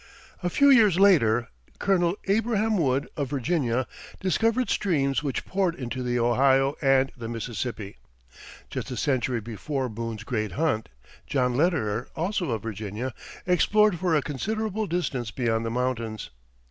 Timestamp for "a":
0.41-0.49, 8.89-8.97, 14.15-14.23